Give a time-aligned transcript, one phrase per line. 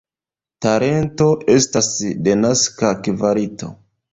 [0.65, 1.27] Talento
[1.57, 1.91] estas
[2.29, 3.75] denaska kvalito.